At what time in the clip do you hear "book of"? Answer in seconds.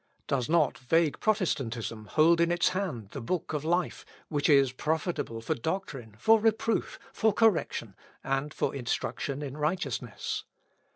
3.21-3.63